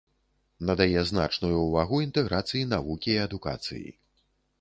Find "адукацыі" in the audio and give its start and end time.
3.27-3.87